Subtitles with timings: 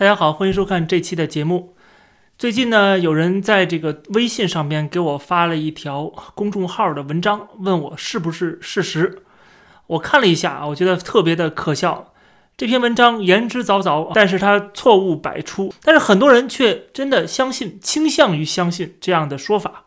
[0.00, 1.74] 大家好，欢迎收看这期的节目。
[2.38, 9.22] 最近呢，有人在这个微信上边给我发了一条公众号的文章，问我是不是事实。
[9.88, 12.14] 我看了一下啊，我觉得特别的可笑。
[12.56, 15.70] 这篇文章言之凿凿，但是它错误百出。
[15.82, 19.84] 但是很多人却真的相信，倾向于相信这样的说法。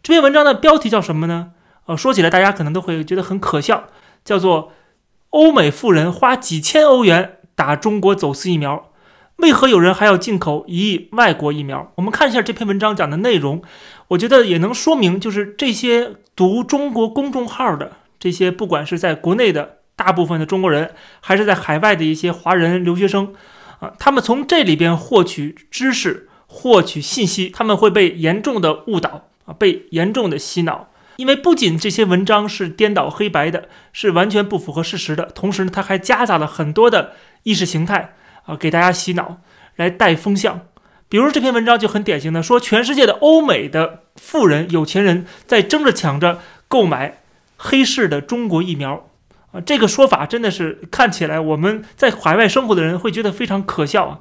[0.00, 1.50] 这篇文章的标题叫什么呢？
[1.86, 3.88] 呃，说起来大家可能都会觉得很可笑，
[4.24, 4.70] 叫做
[5.30, 8.90] “欧美富人花几千欧元打中国走私疫苗”。
[9.36, 11.92] 为何有人还要进口一亿外国疫苗？
[11.96, 13.62] 我们看一下这篇文章讲的内容，
[14.08, 23.34] 我觉得也能说明，就是这些读中国公众号的这些，不管是在国内的大部分的中国人，还是在海外的一些华人留学生，
[23.80, 30.88] 啊，他们从这里边获取知识、获取信息，他们会被严重的误导啊，被严重的洗脑。
[31.16, 37.12] 因为不仅这些文章是颠倒黑白的，是完全不符合事实的，同时呢，它还夹杂了很多的
[37.42, 38.14] 意识形态。
[38.46, 39.38] 啊，给大家洗脑，
[39.76, 40.62] 来带风向。
[41.08, 47.22] 比如这篇文章就很典型的说，全世界的欧美的富人、有钱人在争着抢着购买
[47.56, 49.08] 黑市的中国疫苗。
[49.52, 54.18] 啊，这个说法真的是看起来我们在海外生活的人会觉得非常可笑啊。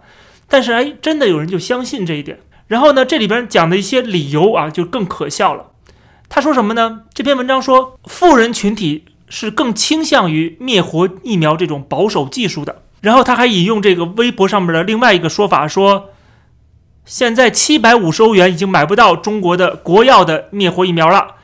[0.47, 2.39] 但是哎，真的有人就相信这一点。
[2.67, 5.71] 然后呢，这里边讲的一些理由啊，就更可笑了。
[6.29, 7.01] 他说什么呢？
[7.13, 12.83] 这篇文章说，富人群体是更倾向于灭活疫苗这种保守技术的。
[13.05, 16.09] 然后他还引用这个微博上面的另外一个说法，说
[17.05, 21.35] 现在七百五十欧元已经买不到中国的国药的灭活疫苗了。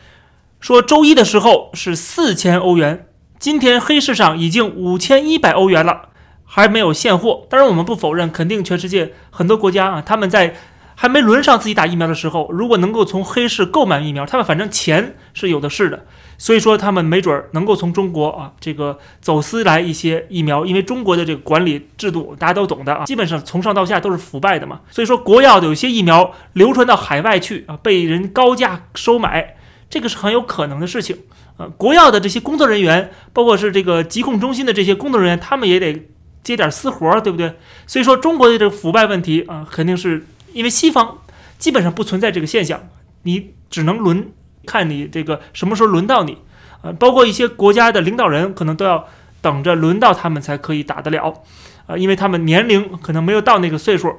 [0.60, 3.06] 说周一的时候是四千欧元，
[3.38, 6.10] 今天黑市上已经五千一百欧元了，
[6.44, 7.46] 还没有现货。
[7.48, 10.56] 当然，我们不否认，肯定全世界很多国家啊，他们在。
[10.94, 16.06] 还没轮上自己打疫苗的时候，如果能够从黑市购买疫苗，他们反正钱是有的是的，
[16.42, 29.56] 所以说他们没准儿能够从中国啊这个走私来一些疫苗，因为中国的这个管理制度大家都懂的啊，基本上从上到下都是腐败的嘛，所以说国药的有些疫苗流传到海外去啊，被人高价收买，
[29.88, 31.20] 这个是很有可能的事情
[31.58, 31.70] 啊。
[31.78, 36.08] 国药的这些工作人员，包括是这个疾控中心的这些工作人员，他们也得
[36.44, 37.54] 接点私活儿，对不对？
[37.86, 40.26] 所以说中国的这个腐败问题啊，肯定是。
[40.54, 41.20] 因为西方
[41.58, 42.90] 基本上不存在这个现象，
[43.24, 44.34] 你只能轮
[44.66, 46.38] 看你这个什么时候轮到你，
[46.82, 49.08] 呃，包括一些国家的领导人可能都要
[49.42, 51.42] 等着轮到他们才可以打得了，
[51.88, 54.18] 啊，因为他们年龄可能没有到那个岁数，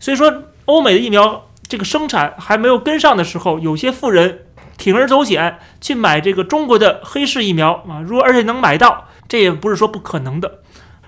[0.00, 4.46] 所以说欧美的疫苗这个生产还没有跟上的时候，有些富人
[4.76, 10.60] 铤而走险去买这个中国的黑市疫苗啊，如果而且能买到，这也不是说不可能的，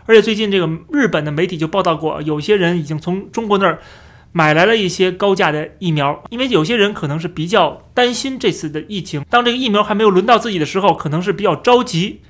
[0.06, 3.81] 而且最近这个日本的媒体就报道过，有些人已经从中国那儿。
[4.33, 12.21] 买来了一些高价的疫苗，因为有些人可能是比较担心这次的疫情，当这个疫苗还没有轮到自己的时候，可能是比较着急，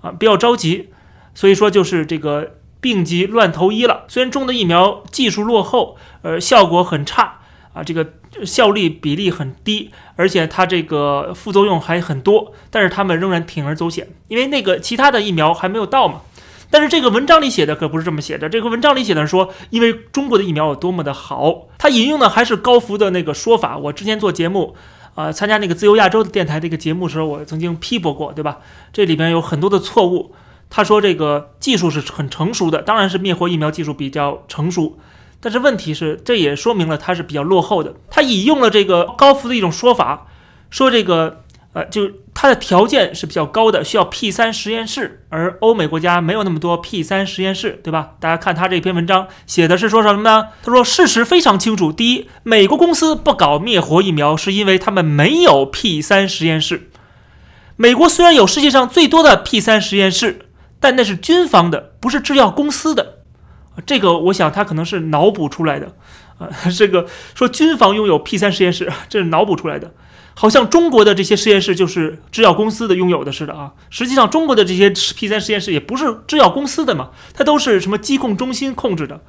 [0.00, 0.90] 啊，比较着急，
[1.34, 4.04] 所以说就是这个病急乱投医了。
[4.06, 7.40] 虽然中的疫苗技术落后，呃，效果很差，
[7.72, 8.12] 啊，这个
[8.44, 16.20] 效率比例很低，而且它这个副作用还很多，但是他们仍然铤而走险，因为那个其他的疫苗还没有到嘛。
[16.70, 18.48] 但是这个文章里写的可不是这么写的。
[18.48, 23.78] 这个文章里写的说，因为中国的疫苗有多么的好，他引用的还是高福的那个说法。
[23.78, 24.76] 我之前做节目，
[25.14, 28.58] 啊，参加那个自由亚洲的电台这个节目时候，我曾经批驳过，对吧？
[28.92, 30.34] 这里边有很多的错误。
[30.68, 34.98] 他说这个技术是很成熟的，当然是灭活疫苗技术比较成熟，
[35.40, 37.94] 但是问题是，这也说明了它是比较落后的。
[38.10, 40.26] 他引用了这个高福的一种说法，
[40.70, 41.44] 说这个。
[41.74, 48.10] 呃，就它的条件是比较高的，需要 P 三实验室，而欧美国家没有那么多 P 三实验室，对吧？
[48.20, 50.50] 大家看他这篇文章写的是说什么呢？
[50.62, 56.88] 他说事实非常清楚，第一，美国公司不搞灭活疫苗，是因为他们没有 P 三实验室。
[57.74, 60.46] 美国虽然有世界上最多的 P 三实验室，
[60.78, 63.16] 但那是军方的，不是制药公司的。
[63.84, 65.96] 这个我想他可能是脑补出来的，
[66.38, 66.46] 啊，
[66.78, 69.92] 这个说军方拥有 P 三实验室，这是脑补出来的。
[70.40, 73.72] 好像中国的这些实验室就是制药公司的拥有的似的啊！
[73.90, 79.20] 实际上，中国的这些 P 三实验室也不是制药公司的嘛，它都是什么疾控中心控制的，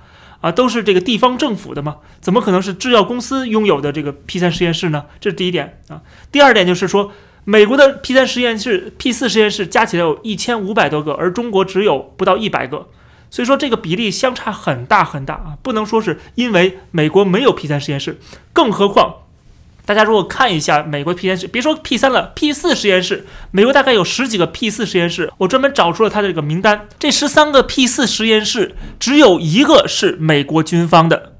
[0.41, 5.05] 啊，都是这个地方政府的嘛，怎么可能是制药公司拥有的这个 P 三实验室呢？
[5.19, 6.03] 这是第一点啊。
[6.31, 7.11] 第二点就是说，
[7.43, 12.87] 美国的 P 三实验室、P 四实验室加起来有一千五百多个，而中国只有不到一百个，
[13.31, 15.57] 所以说这个比例相差很大很大啊！
[15.63, 18.19] 不能说是因为美国没有 P 三实验室，
[18.53, 19.15] 更何况。
[19.89, 26.87] 大家如果看一下美国 P 三室，别说 P 三了，P 四实验室，美国大概有十几个 P 四实验室，我专门找出了它的这个名单。
[26.99, 31.33] 这十三个 P 四实验室只有一个是美国军方的，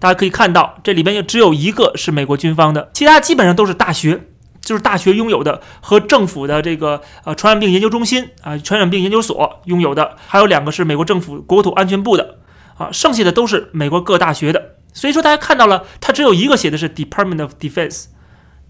[0.00, 4.22] 大家可以看到这里边就只有一个是美国军方的，其他基本上都是大学，
[4.60, 12.38] 就是大学拥有的和政府的这个呃传染病研究中心啊传染病研究所拥有的，还有两个是美国政府国土安全部的
[12.76, 14.70] 啊，剩下的都是美国各大学的。
[14.94, 18.04] 所以说，大家看到了，它只有一个写的是 Department of Defense，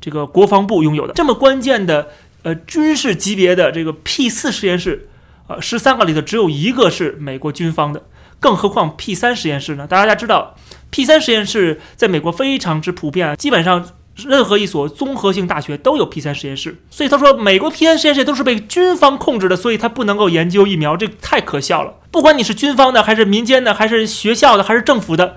[0.01, 2.09] 这个国防部拥有的这么关键的
[2.43, 5.09] 呃军事级别的这个 P 四实验室，
[5.47, 8.03] 呃，十三个里头只有一个是美国军方的，
[8.41, 9.87] 更何况 P 三实验室呢？
[9.87, 10.57] 大家知道
[10.91, 13.87] ，P 三实验室在美国非常之普遍，基本上
[14.17, 16.83] 任何一所综合性大学都有 P 三实验室。
[16.89, 21.95] 所以他说，美国 P 三实验室都是被军方控制的，所以它不能够研究疫苗，这太可笑了。
[22.11, 25.37] 不管你是军方的，还是民间的，还是学校的，还是政府的。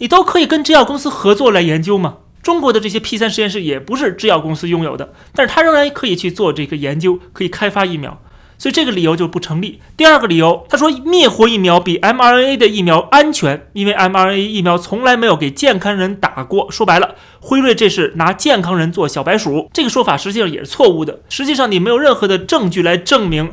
[0.00, 2.16] 你都可以跟制药公司合作来研究吗？
[2.42, 8.18] 中国的这些 P 三实验室也不是制药公司拥有的，但是它仍然可以去做这个研究，可以开发疫苗，
[8.56, 9.78] 所以这个理由就不成立。
[9.98, 16.70] 第二个理由，他说灭活疫苗比 mRNA 的疫苗安全，因为 mRNA 疫苗从来没有给健康人打过。
[16.70, 21.20] 说白了，辉瑞这是拿健康人做小白鼠，这个说法实际上也是错误的。
[21.28, 23.52] 实际上你没有任何的证据来证明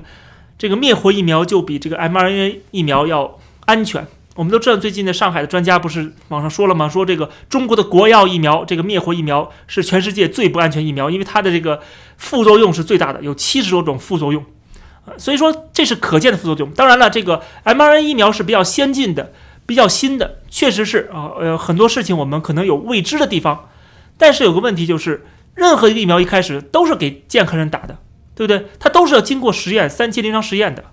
[0.57, 4.07] 这个灭活疫苗就比这个 mRNA 疫苗要安全。
[4.37, 6.87] 我们都知道，最近的上海的专家不是网上说了吗？
[6.87, 11.81] 说这个中国的国药疫苗，这个灭活疫苗是全世界最不安全疫苗，因为它的这个
[12.17, 14.45] 副作用是最大的，有七十多种副作用。
[15.17, 16.69] 所以说这是可见的副作用。
[16.75, 19.33] 当然了，这个 mRNA 疫苗是比较先进的、
[19.65, 23.69] 比较新的，确实是啊，呃，很多事情我们可能有未知的地方。
[24.19, 25.25] 但是有个问题就是，
[25.55, 27.97] 任何一个疫苗一开始都是给健康人打的，
[28.35, 28.67] 对不对？
[28.79, 30.83] 它都是要经过实验、三期临床实验的，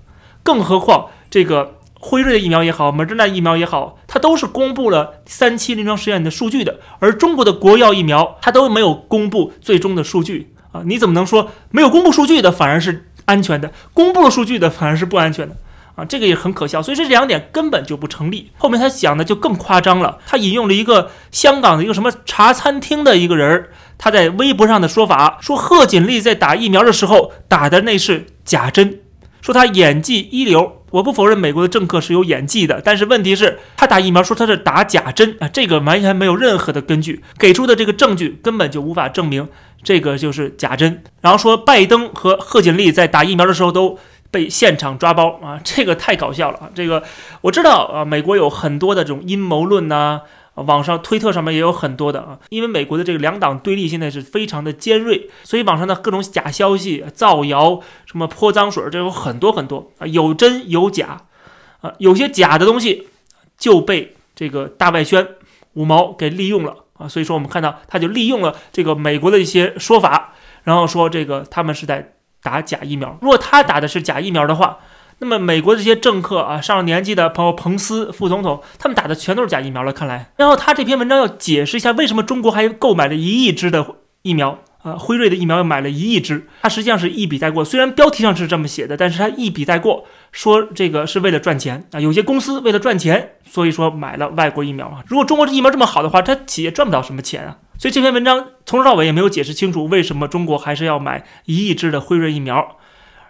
[0.43, 1.75] 更何况这个。
[2.07, 6.79] 辉瑞的疫苗也好，莫德纳疫苗也好，它都是公布了三期临床实验的数据的。
[6.99, 10.83] 而中国的国药疫苗，它都没有公布最终的数据啊！
[10.85, 15.57] 你怎么能说没有公布数据的反而是安全的，公布了数据的反而是不安全的
[15.97, 16.05] 啊？
[16.05, 16.83] 这个也很可笑。
[16.83, 18.51] 所以这两点根本就不成立。
[18.59, 29.01] 后面他讲的就更夸张了，他引用了一个香港的一个什么茶餐厅的一个人他在微博上的说法，说贺锦丽在打疫苗的时候打的那是假针，
[29.41, 30.83] 说他演技一流。
[30.95, 39.49] 我不否认美国的政客是有演技的，但是问题是，他打疫苗说他是打假针啊，这个完全没有任何的根据，给出的这个证据根本就无法证明
[39.83, 41.03] 这个就是假针。
[41.21, 43.99] 然后说拜登和贺锦丽在打疫苗的时候都
[44.31, 46.71] 被现场抓包啊，这个太搞笑了啊！
[46.73, 47.03] 这个
[47.41, 50.21] 我知道啊，美国有很多的这种阴谋论呐。
[50.55, 61.23] 网上推特上面也有很多的啊，因为美国的这个两党对立现在是非常的尖锐，所以网上的各种假消息、造谣、什么泼脏水，这有很多很多啊，有真有假
[61.81, 63.09] 啊，有些假的东西
[63.59, 65.27] 就被这个大外宣
[65.73, 74.79] 五毛给利用了啊，所以说我们看到他就利用了这个美国的一些说法，然后说这个他们是在打假疫苗，如果他打的是假疫苗的话。
[75.25, 79.91] 那么美国这些政客啊，上了年纪的朋友，彭斯副总统，他们打的全都是假疫苗了。
[79.91, 83.87] 看来，然后他这篇文章要解释一下，为什么中国还购买了一亿支的
[84.21, 84.97] 疫苗啊？
[84.99, 87.65] 辉瑞的疫苗又买了一亿支，他实际上是一笔带过。
[87.65, 91.99] 虽然标题上是这么写的，但是他一笔带过，说这个是为了赚钱啊。
[91.99, 95.03] 有些公司为了赚钱，所以说买了外国疫苗啊。
[95.07, 97.57] 如果中国这疫苗这么好的话，他企业赚不到什么钱啊。
[97.79, 102.77] 所以这篇文章从头到尾也没有解释清楚，为什么中国还是要买一亿支的辉瑞疫苗。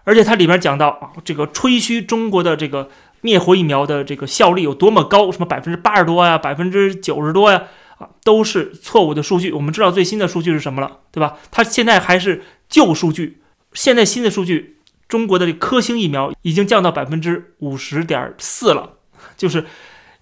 [0.05, 2.91] 而且它里面讲到啊，这个吹嘘中国的这个
[3.23, 7.65] 灭活疫苗的这个效力有多么高，什么百分之八十多呀，百分之九十多呀，
[7.99, 9.51] 啊，都是错误的数据。
[9.53, 11.39] 我们知道最新的数据是什么了，对吧？
[11.51, 13.41] 它现在还是旧数据，
[13.73, 14.77] 现在新的数据，
[15.09, 18.95] 中国的这科兴疫苗已经降到百分之五十点四了，
[19.37, 19.65] 就是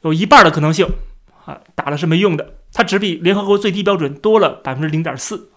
[0.02, 0.86] 有一半的可能性
[1.44, 5.48] 啊，打了是没用的，它只比联合国最低标准多了百分之零点四。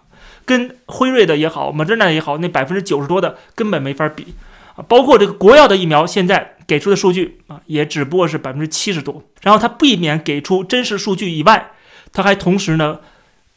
[0.46, 4.36] 跟辉瑞的也好，莫德纳也好，那百分之九十多的根本没法比
[4.76, 4.86] 啊！
[4.88, 9.24] 包括这个国药的疫苗，现在给出的数据啊，也只不过是百分之七十多。
[9.42, 11.72] 然后它避免给出真实数据以外，
[12.14, 13.00] 它还同时呢，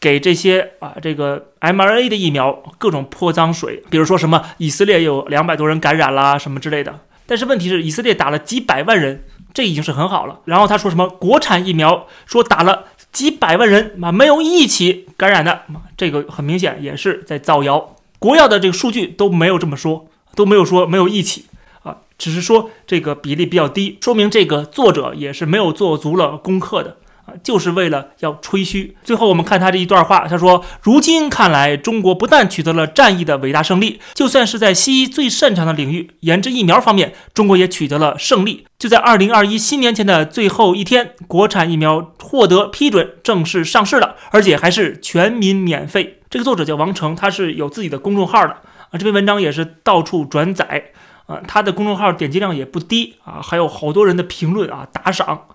[0.01, 7.01] 给这些啊这个 mRNA 的疫苗各种泼脏水，比如说什么以色列有两百多人感染啦什么之类的。
[7.27, 10.41] 但是问题是，以色列打了几百万人，这已经是很好了。
[10.47, 12.85] 然后他说什么国产疫苗，说打了。
[13.13, 15.63] 几百万人啊，没有一起感染的，
[15.97, 17.97] 这个很明显也是在造谣。
[18.19, 21.47] 国药的这个数据都没有这么说，都没有说没有一起
[21.83, 26.97] 啊，只是说这个比例比较低，说明这个作者也是没有做足了功课的。
[27.43, 28.97] 就是为了要吹嘘。
[29.05, 38.67] 最后我们看他这一段话，他说：“如今看来，中国不但取得了战役的伟大胜利，就算是在西医最擅长的领域研制疫苗方面，中国也取得了胜利。
[38.79, 48.53] 就在二零二一新年前的最后一天，国产疫苗获得批准，正式上市了，而且还是全民免费。”这个作者叫王成，他是有自己的公众号的
[48.91, 48.93] 啊。
[48.93, 50.93] 这篇文章也是到处转载
[51.27, 55.47] 啊，他的公众号点击量也不低啊，还有好多人的评论啊打赏。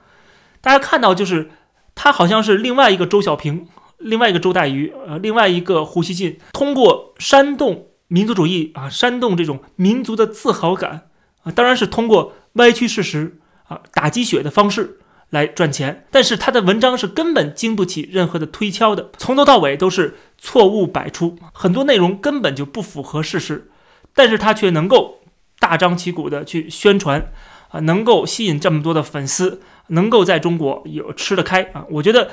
[0.62, 1.50] 大家看到就是。
[1.96, 11.10] 他好像是另外一个周小平，另外一个周代瑜，呃，另外一个胡锡进，通过煽动民族主义啊，煽动这种民族的自豪感
[11.44, 23.72] 啊，当然是通过歪曲事实啊、打鸡血的方式来赚钱，但是他的文章是根本经不起任何的推敲的，从头到尾都是错误百出，很多内容根本就不符合事实，
[24.14, 25.22] 但是他却能够
[25.60, 27.32] 大张旗鼓的去宣传，
[27.70, 32.32] 啊，能够吸引这么多的粉丝，能够在中国有吃得开啊，我觉得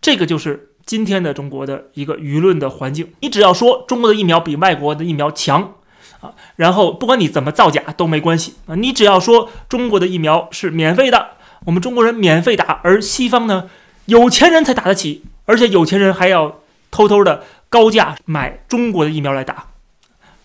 [0.00, 3.12] 这个就是今天的中国的一个舆论的环境。
[3.20, 5.74] 你只要说中国的疫苗比外国的疫苗强。
[6.20, 11.30] 啊，然后不管你怎么造假都没关系啊，你只要说中国的疫苗是免费的，
[11.64, 13.68] 我们中国人免费打，而西方呢，
[14.06, 16.60] 有钱人才打得起，而且有钱人还要
[16.92, 19.66] 偷偷的高价买中国的疫苗来打。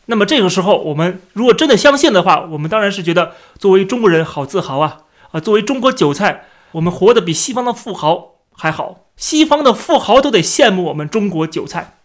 [0.07, 5.01] 那么这个时候，我们如果真的相信的话，我们当然是觉得作为中国人好自豪啊
[5.39, 11.97] 作为中国韭菜，我们活得比西方的富豪还好，西方的富豪都得羡慕我们中国韭菜！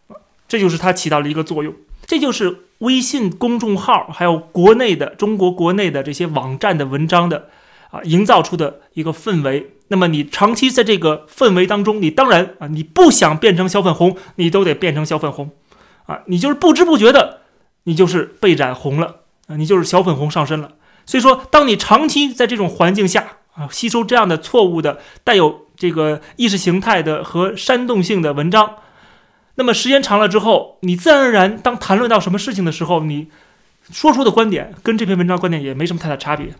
[0.49, 1.75] 这就是它起到了一个作用，
[2.07, 2.67] 这就是。
[2.83, 7.49] 微信公众号还有国内的中国国内的这些网站的文章的
[7.93, 9.75] 啊，营造出的一个氛围。
[9.87, 15.53] 那么你长期在这个氛围当中，你当然啊，你不想变成小粉红，你都得变成小粉红
[16.07, 16.23] 啊。
[16.27, 17.43] 你就是不知不觉的，
[17.85, 20.73] 你就是被染红了啊，你就是小粉红上身了。
[21.07, 28.77] 所以说，当你长期在这种环境下啊，吸收这样的错误的、带有这个意识形态的和煽动性的文章。
[29.57, 33.29] 那么时间长了之后，你自然而然当谈论到什么事情的时候，你
[33.91, 36.55] 说出的观点跟这篇文章观点也没什么太大差别，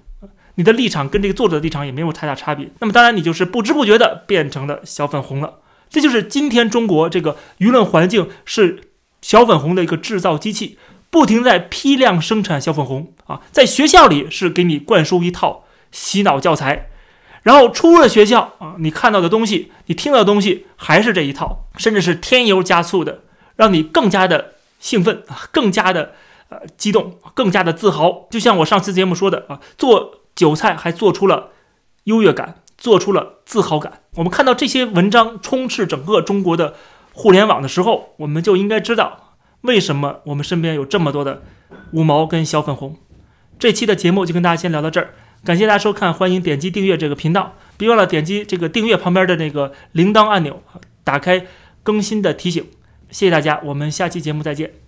[0.57, 2.69] 你的立场跟这个作者的立场也没有太大差别。
[2.81, 5.61] 那么当然，你就是不知不觉的变成了小粉红了。
[5.89, 8.91] 这就是今天中国这个舆论环境是
[9.23, 10.79] 小粉红的一个制造机器，
[11.13, 16.89] 不停在批量生产小粉红啊，在学校里是给你灌输一套洗脑教材。
[17.43, 23.25] 然后出了学校啊，你看到的东西，你听到的东西还是这一套，甚至是添油加醋的，
[23.57, 26.13] 让你更加的兴奋啊，更加的
[26.49, 28.27] 呃激动，更加的自豪。
[28.31, 31.51] 就像我上次节目说的啊，做韭菜还做出了
[32.05, 34.01] 优越感，做出了自豪感。
[34.15, 36.77] 我们看到这些文章充斥整个中国的
[37.13, 39.22] 互联网的时候，我们就应该知道
[39.63, 41.43] 为什么我们身边有这么多的
[41.93, 42.97] 五毛跟小粉红。
[43.59, 45.15] 这期的节目就跟大家先聊到这儿。
[45.45, 50.63] 感谢大家收看，欢迎点击订阅这个频道，别忘了点击这个订阅旁边的那个铃铛按钮，
[51.03, 51.47] 打开
[51.83, 52.65] 更新的提醒。
[53.11, 54.82] 谢谢大家，我们下期节目再见。